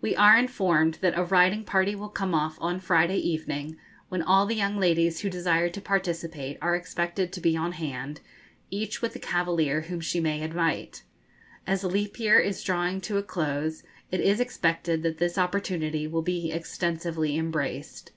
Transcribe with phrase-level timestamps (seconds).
[0.00, 3.76] We are informed that a riding party will come off on Friday evening,
[4.08, 8.22] when all the young ladies who desire to participate are expected to be on hand,
[8.70, 11.02] each with the cavalier whom she may invite.
[11.66, 16.22] As leap year is drawing to a close it is expected that this opportunity will
[16.22, 18.12] be extensively embraced.